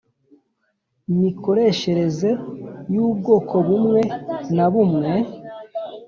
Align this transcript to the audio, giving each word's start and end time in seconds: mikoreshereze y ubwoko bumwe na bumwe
mikoreshereze 1.21 2.29
y 2.93 2.95
ubwoko 3.07 3.53
bumwe 3.67 4.01
na 4.55 4.65
bumwe 4.73 5.13